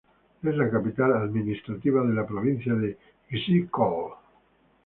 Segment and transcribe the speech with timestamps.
[0.41, 2.97] Es la capital administrativa de la provincia de
[3.29, 4.13] Ysyk-Kol.